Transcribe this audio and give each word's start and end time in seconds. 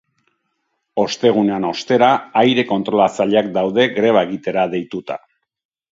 Ostegunean, 1.01 1.67
ostera, 1.73 2.09
aire 2.43 2.65
kontrolatzaileak 2.71 3.53
daude 3.59 3.89
greba 3.99 4.25
egitera 4.29 4.65
deituta. 4.73 5.21